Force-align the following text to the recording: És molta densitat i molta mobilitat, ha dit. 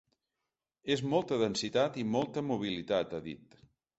És 0.95 1.03
molta 1.11 1.37
densitat 1.41 2.01
i 2.03 2.07
molta 2.15 2.45
mobilitat, 2.47 3.15
ha 3.19 3.23
dit. 3.31 3.57